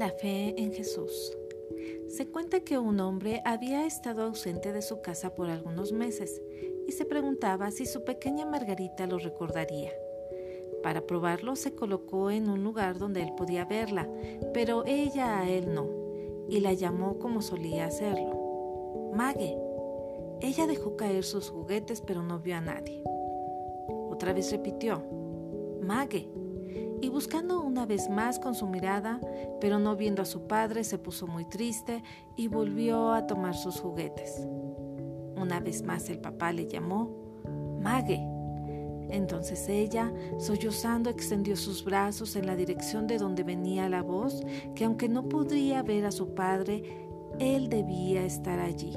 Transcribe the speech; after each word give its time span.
La 0.00 0.08
fe 0.08 0.54
en 0.56 0.72
Jesús. 0.72 1.36
Se 2.08 2.26
cuenta 2.26 2.60
que 2.60 2.78
un 2.78 3.00
hombre 3.00 3.42
había 3.44 3.84
estado 3.84 4.22
ausente 4.22 4.72
de 4.72 4.80
su 4.80 5.02
casa 5.02 5.34
por 5.34 5.50
algunos 5.50 5.92
meses 5.92 6.40
y 6.88 6.92
se 6.92 7.04
preguntaba 7.04 7.70
si 7.70 7.84
su 7.84 8.02
pequeña 8.02 8.46
Margarita 8.46 9.06
lo 9.06 9.18
recordaría. 9.18 9.92
Para 10.82 11.02
probarlo 11.02 11.54
se 11.54 11.74
colocó 11.74 12.30
en 12.30 12.48
un 12.48 12.64
lugar 12.64 12.96
donde 12.96 13.20
él 13.20 13.34
podía 13.36 13.66
verla, 13.66 14.08
pero 14.54 14.86
ella 14.86 15.40
a 15.40 15.50
él 15.50 15.74
no, 15.74 15.86
y 16.48 16.60
la 16.60 16.72
llamó 16.72 17.18
como 17.18 17.42
solía 17.42 17.84
hacerlo. 17.84 19.10
Mague. 19.14 19.54
Ella 20.40 20.66
dejó 20.66 20.96
caer 20.96 21.24
sus 21.24 21.50
juguetes 21.50 22.00
pero 22.00 22.22
no 22.22 22.38
vio 22.38 22.56
a 22.56 22.62
nadie. 22.62 23.02
Otra 24.08 24.32
vez 24.32 24.50
repitió, 24.50 25.02
Mague 25.82 26.39
y 27.00 27.08
buscando 27.08 27.60
una 27.60 27.86
vez 27.86 28.08
más 28.08 28.38
con 28.38 28.54
su 28.54 28.66
mirada, 28.66 29.20
pero 29.60 29.78
no 29.78 29.96
viendo 29.96 30.22
a 30.22 30.26
su 30.26 30.46
padre, 30.46 30.84
se 30.84 30.98
puso 30.98 31.26
muy 31.26 31.44
triste 31.44 32.02
y 32.36 32.48
volvió 32.48 33.12
a 33.12 33.26
tomar 33.26 33.54
sus 33.54 33.80
juguetes. 33.80 34.46
Una 35.36 35.60
vez 35.60 35.82
más 35.82 36.10
el 36.10 36.18
papá 36.18 36.52
le 36.52 36.66
llamó 36.66 37.10
Mague. 37.80 38.20
Entonces 39.10 39.68
ella, 39.68 40.12
sollozando, 40.38 41.10
extendió 41.10 41.56
sus 41.56 41.84
brazos 41.84 42.36
en 42.36 42.46
la 42.46 42.54
dirección 42.54 43.06
de 43.06 43.18
donde 43.18 43.42
venía 43.42 43.88
la 43.88 44.02
voz, 44.02 44.42
que 44.74 44.84
aunque 44.84 45.08
no 45.08 45.28
podría 45.28 45.82
ver 45.82 46.04
a 46.04 46.12
su 46.12 46.34
padre, 46.34 47.08
él 47.38 47.68
debía 47.68 48.24
estar 48.24 48.60
allí. 48.60 48.96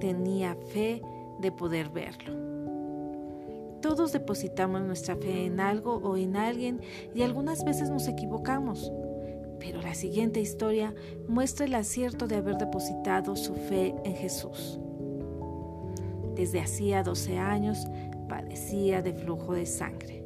Tenía 0.00 0.54
fe 0.54 1.02
de 1.40 1.52
poder 1.52 1.90
verlo. 1.90 2.51
Todos 3.82 4.12
depositamos 4.12 4.80
nuestra 4.82 5.16
fe 5.16 5.44
en 5.44 5.58
algo 5.58 5.96
o 5.96 6.16
en 6.16 6.36
alguien 6.36 6.80
y 7.16 7.22
algunas 7.22 7.64
veces 7.64 7.90
nos 7.90 8.06
equivocamos. 8.06 8.92
Pero 9.58 9.82
la 9.82 9.94
siguiente 9.94 10.40
historia 10.40 10.94
muestra 11.26 11.66
el 11.66 11.74
acierto 11.74 12.28
de 12.28 12.36
haber 12.36 12.58
depositado 12.58 13.34
su 13.34 13.54
fe 13.54 13.92
en 14.04 14.14
Jesús. 14.14 14.78
Desde 16.36 16.60
hacía 16.60 17.02
12 17.02 17.38
años 17.38 17.84
padecía 18.28 19.02
de 19.02 19.14
flujo 19.14 19.54
de 19.54 19.66
sangre. 19.66 20.24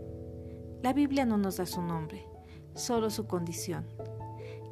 La 0.83 0.93
Biblia 0.93 1.25
no 1.25 1.39
nos 1.39 1.57
da 1.57 1.65
su 1.65 1.81
nombre, 1.81 2.27
solo 2.75 3.09
su 3.09 3.27
condición. 3.27 3.87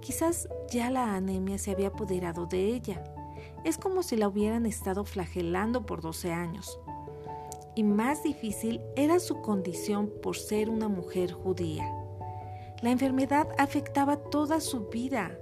Quizás 0.03 0.47
ya 0.71 0.91
la 0.91 1.17
anemia 1.17 1.57
se 1.57 1.71
había 1.71 1.89
apoderado 1.89 2.45
de 2.45 2.75
ella. 2.75 3.03
Es 3.65 3.79
como 3.79 4.03
si 4.03 4.19
la 4.19 4.29
hubieran 4.29 4.67
estado 4.67 5.07
flagelando 5.07 5.87
por 5.87 6.03
12 6.03 6.33
años 6.33 6.79
y 7.75 7.83
más 7.83 8.23
difícil 8.23 8.81
era 8.97 9.19
su 9.19 9.41
condición 9.41 10.11
por 10.23 10.37
ser 10.37 10.71
una 10.71 10.89
mujer 10.89 11.33
judía. 11.33 11.85
La 12.83 12.91
enfermedad 12.91 13.49
afectaba 13.59 14.17
toda 14.17 14.61
su 14.61 14.89
vida. 14.89 15.37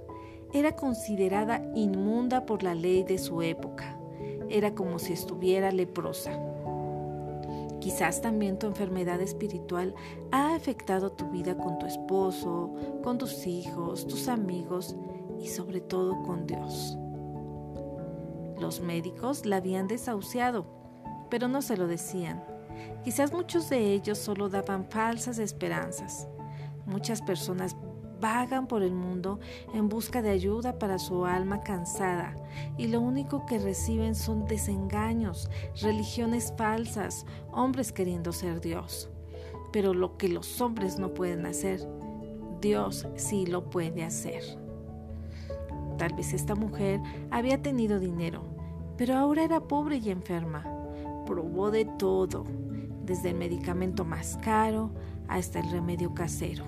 Era 0.53 0.75
considerada 0.75 1.61
inmunda 1.75 2.45
por 2.45 2.63
la 2.63 2.75
ley 2.75 3.03
de 3.03 3.17
su 3.17 3.41
época. 3.41 3.97
Era 4.49 4.73
como 4.73 4.99
si 4.99 5.13
estuviera 5.13 5.71
leprosa. 5.71 6.39
Quizás 7.79 8.21
también 8.21 8.57
tu 8.57 8.67
enfermedad 8.67 9.19
espiritual 9.19 9.93
ha 10.31 10.55
afectado 10.55 11.11
tu 11.11 11.29
vida 11.31 11.57
con 11.57 11.79
tu 11.79 11.85
esposo, 11.85 12.73
con 13.03 13.17
tus 13.17 13.45
hijos, 13.45 14.07
tus 14.07 14.29
amigos 14.29 14.95
y 15.37 15.47
sobre 15.47 15.81
todo 15.81 16.23
con 16.23 16.47
Dios. 16.47 16.97
Los 18.57 18.79
médicos 18.79 19.45
la 19.45 19.57
habían 19.57 19.87
desahuciado 19.87 20.82
pero 21.33 21.47
no 21.47 21.63
se 21.63 21.77
lo 21.77 21.87
decían. 21.87 22.43
Quizás 23.03 23.33
muchos 23.33 23.67
de 23.67 23.91
ellos 23.91 24.19
solo 24.19 24.49
daban 24.49 24.85
falsas 24.85 25.39
esperanzas. 25.39 26.27
Muchas 26.85 27.23
personas 27.23 27.75
vagan 28.21 28.67
por 28.67 28.83
el 28.83 28.93
mundo 28.93 29.39
en 29.73 29.89
busca 29.89 30.21
de 30.21 30.29
ayuda 30.29 30.77
para 30.77 30.99
su 30.99 31.25
alma 31.25 31.61
cansada 31.61 32.35
y 32.77 32.85
lo 32.85 33.01
único 33.01 33.47
que 33.47 33.57
reciben 33.57 34.13
son 34.13 34.45
desengaños, 34.45 35.49
religiones 35.81 36.53
falsas, 36.55 37.25
hombres 37.51 37.91
queriendo 37.91 38.31
ser 38.31 38.61
Dios. 38.61 39.09
Pero 39.71 39.95
lo 39.95 40.17
que 40.17 40.29
los 40.29 40.61
hombres 40.61 40.99
no 40.99 41.15
pueden 41.15 41.47
hacer, 41.47 41.79
Dios 42.61 43.07
sí 43.15 43.47
lo 43.47 43.71
puede 43.71 44.03
hacer. 44.03 44.43
Tal 45.97 46.13
vez 46.13 46.31
esta 46.31 46.53
mujer 46.53 47.01
había 47.31 47.59
tenido 47.59 47.99
dinero, 47.99 48.43
pero 48.97 49.15
ahora 49.15 49.43
era 49.43 49.61
pobre 49.61 49.97
y 49.97 50.11
enferma 50.11 50.72
probó 51.25 51.71
de 51.71 51.85
todo, 51.85 52.45
desde 53.05 53.29
el 53.29 53.35
medicamento 53.35 54.05
más 54.05 54.37
caro 54.43 54.91
hasta 55.27 55.59
el 55.59 55.71
remedio 55.71 56.13
casero. 56.13 56.65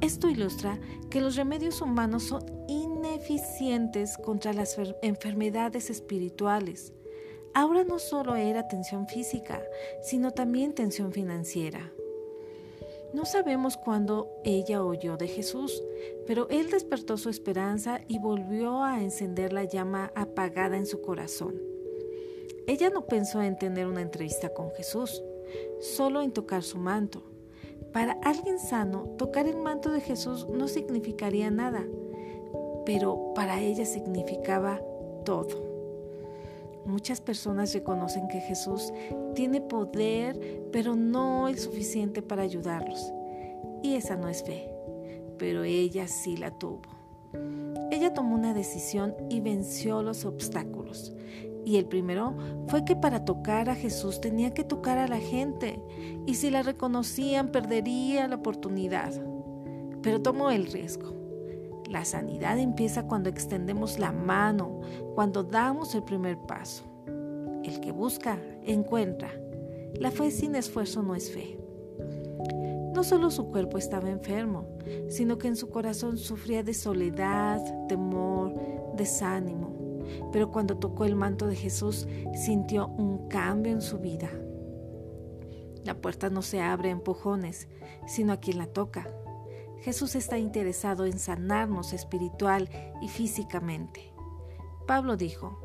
Esto 0.00 0.28
ilustra 0.28 0.78
que 1.10 1.20
los 1.20 1.34
remedios 1.34 1.82
humanos 1.82 2.24
son 2.24 2.44
ineficientes 2.68 4.16
contra 4.18 4.52
las 4.52 4.76
enfermedades 5.02 5.90
espirituales. 5.90 6.92
Ahora 7.52 7.82
no 7.82 7.98
solo 7.98 8.36
era 8.36 8.68
tensión 8.68 9.08
física, 9.08 9.60
sino 10.02 10.30
también 10.30 10.74
tensión 10.74 11.12
financiera. 11.12 11.92
No 13.12 13.24
sabemos 13.24 13.76
cuándo 13.76 14.30
ella 14.44 14.84
oyó 14.84 15.16
de 15.16 15.28
Jesús, 15.28 15.82
pero 16.26 16.46
Él 16.50 16.70
despertó 16.70 17.16
su 17.16 17.30
esperanza 17.30 18.02
y 18.06 18.18
volvió 18.18 18.84
a 18.84 19.02
encender 19.02 19.52
la 19.52 19.64
llama 19.64 20.12
apagada 20.14 20.76
en 20.76 20.86
su 20.86 21.00
corazón. 21.00 21.67
Ella 22.68 22.90
no 22.90 23.06
pensó 23.06 23.42
en 23.42 23.56
tener 23.56 23.86
una 23.86 24.02
entrevista 24.02 24.50
con 24.50 24.70
Jesús, 24.72 25.24
solo 25.80 26.20
en 26.20 26.32
tocar 26.32 26.62
su 26.62 26.76
manto. 26.76 27.22
Para 27.94 28.12
alguien 28.22 28.58
sano, 28.58 29.14
tocar 29.16 29.48
el 29.48 29.56
manto 29.56 29.90
de 29.90 30.02
Jesús 30.02 30.46
no 30.50 30.68
significaría 30.68 31.50
nada, 31.50 31.86
pero 32.84 33.32
para 33.34 33.58
ella 33.62 33.86
significaba 33.86 34.82
todo. 35.24 35.66
Muchas 36.84 37.22
personas 37.22 37.72
reconocen 37.72 38.28
que 38.28 38.40
Jesús 38.40 38.92
tiene 39.34 39.62
poder, 39.62 40.68
pero 40.70 40.94
no 40.94 41.48
el 41.48 41.58
suficiente 41.58 42.20
para 42.20 42.42
ayudarlos. 42.42 43.14
Y 43.82 43.94
esa 43.94 44.16
no 44.16 44.28
es 44.28 44.42
fe, 44.42 44.68
pero 45.38 45.64
ella 45.64 46.06
sí 46.06 46.36
la 46.36 46.50
tuvo. 46.50 46.82
Ella 47.90 48.12
tomó 48.12 48.34
una 48.34 48.52
decisión 48.52 49.14
y 49.30 49.40
venció 49.40 50.02
los 50.02 50.26
obstáculos. 50.26 51.14
Y 51.68 51.76
el 51.76 51.84
primero 51.84 52.34
fue 52.68 52.86
que 52.86 52.96
para 52.96 53.26
tocar 53.26 53.68
a 53.68 53.74
Jesús 53.74 54.22
tenía 54.22 54.54
que 54.54 54.64
tocar 54.64 54.96
a 54.96 55.06
la 55.06 55.18
gente, 55.18 55.78
y 56.24 56.36
si 56.36 56.48
la 56.48 56.62
reconocían 56.62 57.48
perdería 57.48 58.26
la 58.26 58.36
oportunidad. 58.36 59.12
Pero 60.00 60.22
tomó 60.22 60.48
el 60.48 60.72
riesgo. 60.72 61.12
La 61.86 62.06
sanidad 62.06 62.58
empieza 62.58 63.06
cuando 63.06 63.28
extendemos 63.28 63.98
la 63.98 64.12
mano, 64.12 64.80
cuando 65.14 65.44
damos 65.44 65.94
el 65.94 66.04
primer 66.04 66.38
paso. 66.38 66.84
El 67.62 67.80
que 67.80 67.92
busca, 67.92 68.38
encuentra. 68.64 69.30
La 70.00 70.10
fe 70.10 70.30
sin 70.30 70.54
esfuerzo 70.54 71.02
no 71.02 71.14
es 71.14 71.30
fe. 71.30 71.60
No 72.94 73.04
solo 73.04 73.30
su 73.30 73.50
cuerpo 73.50 73.76
estaba 73.76 74.08
enfermo, 74.08 74.66
sino 75.10 75.36
que 75.36 75.48
en 75.48 75.56
su 75.56 75.68
corazón 75.68 76.16
sufría 76.16 76.62
de 76.62 76.72
soledad, 76.72 77.60
temor, 77.88 78.54
desánimo 78.96 79.77
pero 80.32 80.50
cuando 80.50 80.76
tocó 80.76 81.04
el 81.04 81.16
manto 81.16 81.46
de 81.46 81.56
Jesús 81.56 82.06
sintió 82.34 82.88
un 82.88 83.28
cambio 83.28 83.72
en 83.72 83.82
su 83.82 83.98
vida. 83.98 84.30
La 85.84 86.00
puerta 86.00 86.30
no 86.30 86.42
se 86.42 86.60
abre 86.60 86.88
a 86.90 86.92
empujones, 86.92 87.68
sino 88.06 88.32
a 88.32 88.38
quien 88.38 88.58
la 88.58 88.66
toca. 88.66 89.08
Jesús 89.80 90.16
está 90.16 90.38
interesado 90.38 91.06
en 91.06 91.18
sanarnos 91.18 91.92
espiritual 91.92 92.68
y 93.00 93.08
físicamente. 93.08 94.12
Pablo 94.86 95.16
dijo, 95.16 95.58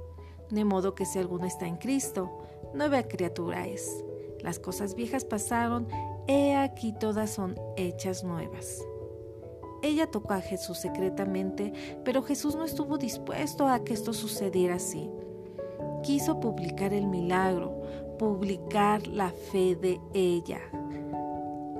de 0.50 0.66
modo 0.66 0.96
que 0.96 1.06
si 1.06 1.20
alguno 1.20 1.46
está 1.46 1.68
en 1.68 1.78
Cristo, 1.78 2.32
nueva 2.74 3.04
criatura 3.04 3.68
es. 3.68 4.04
Las 4.40 4.60
cosas 4.60 4.96
viejas 4.96 5.26
pasaron, 5.26 5.88
he 6.28 6.56
aquí 6.56 6.94
todas 6.94 7.32
son 7.32 7.56
hechas 7.76 8.24
nuevas. 8.24 8.86
Ella 9.84 10.08
tocó 10.08 10.34
a 10.34 10.40
Jesús 10.40 10.78
secretamente, 10.78 11.74
pero 12.06 12.24
Jesús 12.24 12.56
no 12.56 12.64
estuvo 12.64 12.98
dispuesto 12.98 13.68
a 13.68 13.84
que 13.84 13.94
esto 13.94 14.14
sucediera 14.14 14.76
así. 14.76 15.10
Quiso 16.04 16.40
publicar 16.40 16.94
el 16.94 17.06
milagro, 17.06 17.82
publicar 18.18 19.06
la 19.08 19.32
fe 19.32 19.76
de 19.76 20.00
ella. 20.14 20.62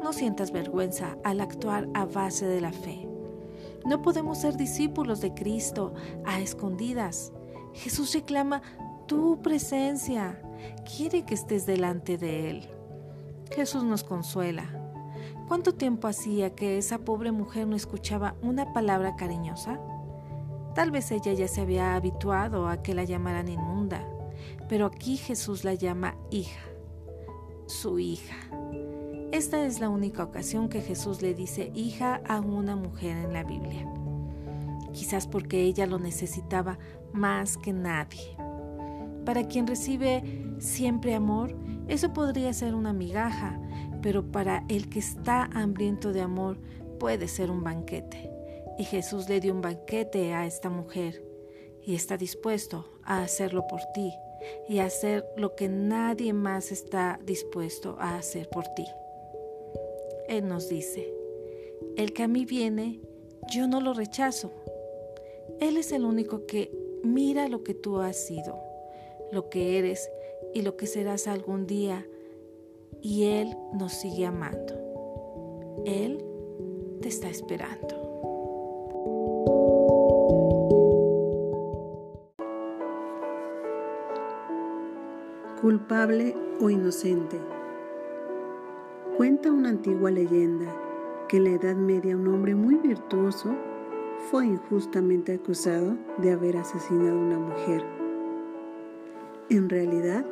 No 0.04 0.12
sientas 0.12 0.52
vergüenza 0.52 1.18
al 1.24 1.40
actuar 1.40 1.88
a 1.94 2.04
base 2.04 2.46
de 2.46 2.60
la 2.60 2.74
fe. 2.74 3.08
No 3.86 4.02
podemos 4.02 4.40
ser 4.40 4.58
discípulos 4.58 5.22
de 5.22 5.34
Cristo 5.34 5.94
a 6.26 6.42
escondidas. 6.42 7.32
Jesús 7.74 8.14
reclama 8.14 8.62
tu 9.08 9.42
presencia. 9.42 10.42
Quiere 10.98 11.24
que 11.24 11.36
estés 11.36 11.66
delante 11.66 12.18
de 12.18 12.50
Él. 12.50 12.70
Jesús 13.50 13.86
nos 13.86 14.04
consuela 14.04 14.83
¿Cuánto 15.48 15.74
tiempo 15.74 16.08
hacía 16.08 16.56
que 16.56 16.78
esa 16.78 17.00
pobre 17.00 17.32
mujer 17.32 17.68
no 17.68 17.76
escuchaba 17.76 18.36
una 18.42 18.74
palabra 18.74 19.16
cariñosa? 19.16 19.80
Tal 20.74 20.90
vez 20.90 21.12
ella 21.12 21.34
ya 21.34 21.48
se 21.48 21.62
había 21.62 21.96
habituado 21.96 22.68
a 22.68 22.82
que 22.82 22.96
la 22.96 23.04
llamaran 23.04 23.48
inmunda, 23.50 24.08
pero 24.70 24.86
aquí 24.86 25.18
Jesús 25.18 25.64
la 25.64 25.74
llama 25.74 26.16
hija, 26.32 26.62
su 27.68 28.00
hija. 28.00 28.36
Esta 29.32 29.66
es 29.66 29.80
la 29.80 29.90
única 29.90 30.24
ocasión 30.24 30.70
que 30.70 30.82
Jesús 30.82 31.22
le 31.22 31.34
dice 31.34 31.72
hija 31.76 32.22
a 32.28 32.40
una 32.40 32.76
mujer 32.76 33.18
en 33.18 33.34
la 33.34 33.44
Biblia. 33.44 33.88
quizás 34.94 35.26
porque 35.26 35.64
ella 35.64 35.88
lo 35.88 35.98
necesitaba 35.98 36.78
más 37.14 37.58
que 37.58 37.74
nadie. 37.74 38.38
Para 39.26 39.48
quien 39.48 39.66
recibe 39.66 40.54
siempre 40.60 41.16
amor, 41.16 41.56
eso 41.88 42.14
podría 42.14 42.54
ser 42.54 42.76
una 42.76 42.94
migaja, 42.94 43.60
pero 44.04 44.32
para 44.32 44.66
el 44.68 44.90
que 44.90 45.00
está 45.00 45.46
hambriento 45.54 46.12
de 46.12 46.22
amor 46.22 46.58
puede 47.00 47.28
ser 47.30 47.50
un 47.50 47.64
banquete. 47.64 48.30
Y 48.78 48.84
Jesús 48.84 49.30
le 49.30 49.40
dio 49.40 49.54
un 49.54 49.62
banquete 49.62 50.34
a 50.34 50.46
esta 50.46 50.70
mujer 50.70 51.24
y 51.82 51.96
está 51.96 52.18
dispuesto 52.18 52.86
a 53.04 53.24
hacerlo 53.24 53.66
por 53.68 53.80
ti 53.94 54.14
y 54.68 54.80
a 54.80 54.86
hacer 54.86 55.26
lo 55.38 55.56
que 55.56 55.70
nadie 55.70 56.34
más 56.34 56.72
está 56.72 57.20
dispuesto 57.26 57.96
a 58.00 58.18
hacer 58.18 58.50
por 58.50 58.66
ti. 58.76 58.86
Él 60.28 60.48
nos 60.48 60.68
dice, 60.68 61.14
el 61.96 62.12
que 62.14 62.24
a 62.24 62.28
mí 62.28 62.46
viene, 62.46 63.00
yo 63.54 63.68
no 63.68 63.80
lo 63.80 63.94
rechazo. 63.94 64.52
Él 65.62 65.78
es 65.78 65.92
el 65.94 66.04
único 66.04 66.46
que 66.46 66.72
mira 67.04 67.48
lo 67.48 67.64
que 67.64 67.74
tú 67.74 68.00
has 68.00 68.18
sido, 68.18 68.60
lo 69.32 69.50
que 69.50 69.78
eres 69.78 70.10
y 70.54 70.62
lo 70.62 70.76
que 70.76 70.88
serás 70.88 71.28
algún 71.28 71.68
día, 71.68 72.06
y 73.02 73.26
Él 73.26 73.56
nos 73.74 73.94
sigue 73.94 74.26
amando. 74.26 74.74
Él 75.86 76.24
te 77.02 77.10
está 77.10 77.30
esperando. 77.30 78.04
culpable 85.64 86.36
o 86.60 86.70
inocente. 86.70 87.40
Cuenta 89.16 89.50
una 89.50 89.70
antigua 89.70 90.12
leyenda 90.12 90.66
que 91.30 91.38
en 91.38 91.46
la 91.46 91.52
Edad 91.52 91.78
Media 91.78 92.18
un 92.18 92.28
hombre 92.28 92.54
muy 92.54 92.76
virtuoso 92.76 93.56
fue 94.30 94.46
injustamente 94.46 95.34
acusado 95.34 95.96
de 96.18 96.34
haber 96.34 96.58
asesinado 96.58 97.18
a 97.18 97.22
una 97.22 97.40
mujer. 97.40 97.82
En 99.50 99.70
realidad, 99.70 100.26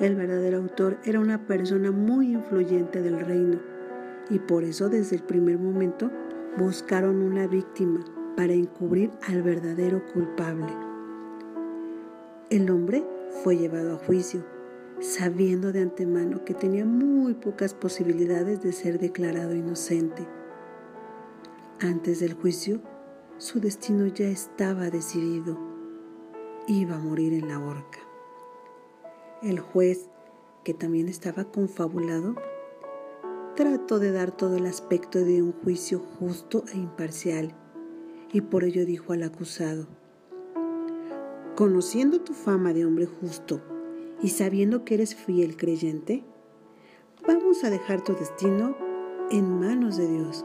el 0.00 0.14
verdadero 0.14 0.58
autor 0.58 0.98
era 1.04 1.20
una 1.20 1.46
persona 1.46 1.90
muy 1.90 2.32
influyente 2.32 3.02
del 3.02 3.20
reino 3.20 3.58
y 4.30 4.38
por 4.38 4.64
eso 4.64 4.88
desde 4.88 5.16
el 5.16 5.22
primer 5.22 5.58
momento 5.58 6.10
buscaron 6.56 7.22
una 7.22 7.46
víctima 7.46 8.04
para 8.36 8.52
encubrir 8.52 9.10
al 9.26 9.42
verdadero 9.42 10.04
culpable. 10.12 10.72
El 12.50 12.70
hombre 12.70 13.04
fue 13.42 13.56
llevado 13.56 13.94
a 13.94 13.98
juicio 13.98 14.44
sabiendo 15.00 15.72
de 15.72 15.82
antemano 15.82 16.44
que 16.44 16.54
tenía 16.54 16.84
muy 16.84 17.34
pocas 17.34 17.74
posibilidades 17.74 18.62
de 18.62 18.72
ser 18.72 18.98
declarado 18.98 19.54
inocente. 19.54 20.26
Antes 21.80 22.20
del 22.20 22.34
juicio, 22.34 22.80
su 23.36 23.60
destino 23.60 24.06
ya 24.06 24.26
estaba 24.26 24.90
decidido. 24.90 25.56
Iba 26.66 26.96
a 26.96 26.98
morir 26.98 27.32
en 27.32 27.48
la 27.48 27.60
horca. 27.60 28.07
El 29.40 29.60
juez, 29.60 30.10
que 30.64 30.74
también 30.74 31.06
estaba 31.06 31.44
confabulado, 31.44 32.34
trató 33.54 34.00
de 34.00 34.10
dar 34.10 34.36
todo 34.36 34.56
el 34.56 34.66
aspecto 34.66 35.20
de 35.20 35.42
un 35.42 35.52
juicio 35.52 36.00
justo 36.00 36.64
e 36.74 36.76
imparcial, 36.76 37.54
y 38.32 38.40
por 38.40 38.64
ello 38.64 38.84
dijo 38.84 39.12
al 39.12 39.22
acusado, 39.22 39.86
Conociendo 41.54 42.20
tu 42.20 42.34
fama 42.34 42.72
de 42.72 42.84
hombre 42.84 43.06
justo, 43.06 43.62
y 44.20 44.30
sabiendo 44.30 44.84
que 44.84 44.94
eres 44.94 45.14
fiel 45.14 45.56
creyente, 45.56 46.24
vamos 47.24 47.62
a 47.62 47.70
dejar 47.70 48.02
tu 48.02 48.14
destino 48.14 48.76
en 49.30 49.60
manos 49.60 49.96
de 49.98 50.08
Dios. 50.08 50.44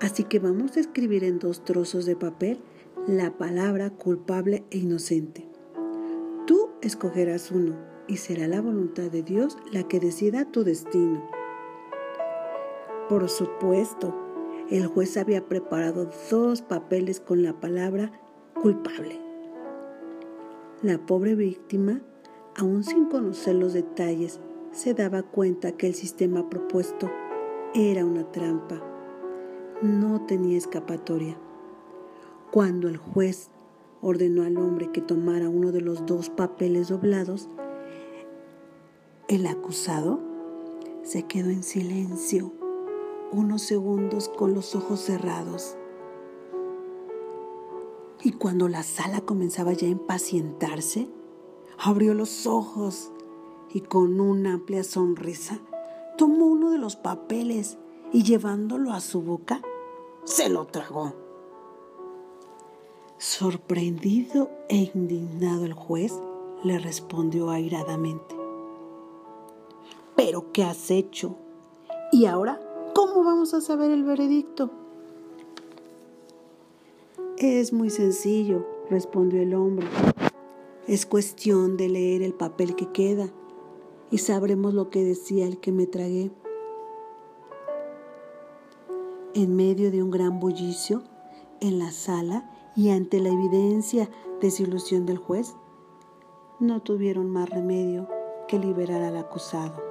Así 0.00 0.24
que 0.24 0.40
vamos 0.40 0.76
a 0.76 0.80
escribir 0.80 1.22
en 1.22 1.38
dos 1.38 1.64
trozos 1.64 2.06
de 2.06 2.16
papel 2.16 2.58
la 3.06 3.38
palabra 3.38 3.90
culpable 3.90 4.64
e 4.72 4.78
inocente. 4.78 5.51
Escogerás 6.82 7.50
uno 7.50 7.76
y 8.06 8.18
será 8.18 8.46
la 8.48 8.60
voluntad 8.60 9.10
de 9.10 9.22
Dios 9.22 9.56
la 9.72 9.84
que 9.84 10.00
decida 10.00 10.44
tu 10.44 10.64
destino. 10.64 11.22
Por 13.08 13.28
supuesto, 13.28 14.14
el 14.70 14.86
juez 14.86 15.16
había 15.16 15.46
preparado 15.46 16.10
dos 16.30 16.62
papeles 16.62 17.20
con 17.20 17.42
la 17.42 17.58
palabra 17.60 18.12
culpable. 18.54 19.20
La 20.82 20.98
pobre 20.98 21.34
víctima 21.34 22.02
aún 22.56 22.84
sin 22.84 23.06
conocer 23.06 23.54
los 23.54 23.72
detalles, 23.72 24.40
se 24.72 24.94
daba 24.94 25.22
cuenta 25.22 25.72
que 25.72 25.86
el 25.86 25.94
sistema 25.94 26.48
propuesto 26.48 27.10
era 27.74 28.04
una 28.04 28.30
trampa. 28.30 28.80
No 29.80 30.24
tenía 30.26 30.58
escapatoria. 30.58 31.36
Cuando 32.50 32.88
el 32.88 32.96
juez 32.96 33.50
ordenó 34.02 34.42
al 34.42 34.58
hombre 34.58 34.90
que 34.92 35.00
tomara 35.00 35.48
uno 35.48 35.72
de 35.72 35.80
los 35.80 36.04
dos 36.04 36.28
papeles 36.28 36.88
doblados, 36.88 37.48
el 39.28 39.46
acusado 39.46 40.20
se 41.02 41.22
quedó 41.22 41.48
en 41.50 41.62
silencio 41.62 42.52
unos 43.30 43.62
segundos 43.62 44.28
con 44.28 44.52
los 44.52 44.74
ojos 44.74 45.00
cerrados. 45.00 45.76
Y 48.22 48.32
cuando 48.32 48.68
la 48.68 48.82
sala 48.82 49.22
comenzaba 49.22 49.72
ya 49.72 49.86
a 49.86 49.90
impacientarse, 49.90 51.08
abrió 51.78 52.12
los 52.12 52.46
ojos 52.46 53.10
y 53.72 53.80
con 53.80 54.20
una 54.20 54.54
amplia 54.54 54.84
sonrisa 54.84 55.58
tomó 56.18 56.46
uno 56.46 56.70
de 56.70 56.78
los 56.78 56.96
papeles 56.96 57.78
y 58.12 58.22
llevándolo 58.22 58.92
a 58.92 59.00
su 59.00 59.22
boca, 59.22 59.62
se 60.24 60.48
lo 60.48 60.66
tragó. 60.66 61.21
Sorprendido 63.22 64.50
e 64.68 64.90
indignado 64.96 65.64
el 65.64 65.74
juez 65.74 66.12
le 66.64 66.80
respondió 66.80 67.50
airadamente. 67.50 68.34
¿Pero 70.16 70.50
qué 70.50 70.64
has 70.64 70.90
hecho? 70.90 71.36
¿Y 72.10 72.26
ahora 72.26 72.60
cómo 72.96 73.22
vamos 73.22 73.54
a 73.54 73.60
saber 73.60 73.92
el 73.92 74.02
veredicto? 74.02 74.72
Es 77.38 77.72
muy 77.72 77.90
sencillo, 77.90 78.66
respondió 78.90 79.40
el 79.40 79.54
hombre. 79.54 79.86
Es 80.88 81.06
cuestión 81.06 81.76
de 81.76 81.90
leer 81.90 82.22
el 82.22 82.34
papel 82.34 82.74
que 82.74 82.90
queda 82.90 83.28
y 84.10 84.18
sabremos 84.18 84.74
lo 84.74 84.90
que 84.90 85.04
decía 85.04 85.46
el 85.46 85.58
que 85.58 85.70
me 85.70 85.86
tragué. 85.86 86.32
En 89.34 89.54
medio 89.54 89.92
de 89.92 90.02
un 90.02 90.10
gran 90.10 90.40
bullicio, 90.40 91.04
en 91.60 91.78
la 91.78 91.92
sala 91.92 92.51
y 92.74 92.90
ante 92.90 93.20
la 93.20 93.28
evidencia 93.28 94.08
desilusión 94.40 95.06
del 95.06 95.18
juez, 95.18 95.54
no 96.58 96.80
tuvieron 96.80 97.30
más 97.30 97.50
remedio 97.50 98.08
que 98.48 98.58
liberar 98.58 99.02
al 99.02 99.16
acusado. 99.16 99.82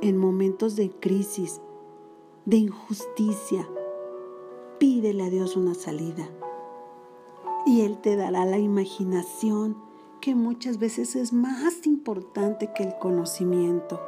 En 0.00 0.16
momentos 0.16 0.76
de 0.76 0.90
crisis, 0.90 1.60
de 2.46 2.56
injusticia, 2.56 3.68
pídele 4.78 5.24
a 5.24 5.30
Dios 5.30 5.56
una 5.56 5.74
salida 5.74 6.28
y 7.66 7.82
Él 7.82 7.98
te 8.00 8.16
dará 8.16 8.46
la 8.46 8.58
imaginación 8.58 9.76
que 10.20 10.34
muchas 10.34 10.78
veces 10.78 11.16
es 11.16 11.32
más 11.32 11.86
importante 11.86 12.72
que 12.74 12.84
el 12.84 12.98
conocimiento. 12.98 14.00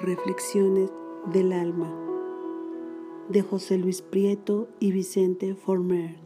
Reflexiones 0.00 0.90
del 1.26 1.52
alma 1.52 2.13
de 3.28 3.42
José 3.42 3.78
Luis 3.78 4.02
Prieto 4.02 4.68
y 4.80 4.92
Vicente 4.92 5.54
Former. 5.54 6.23